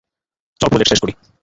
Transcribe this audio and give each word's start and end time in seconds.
চল 0.61 0.67
প্রজেক্ট 0.71 0.91
শেষ 0.91 0.99
করি। 1.01 1.13